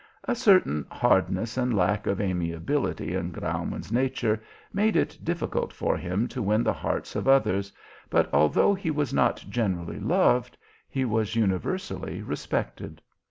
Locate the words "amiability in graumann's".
2.19-3.91